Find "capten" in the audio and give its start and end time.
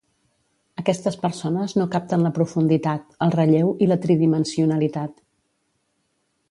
1.97-2.25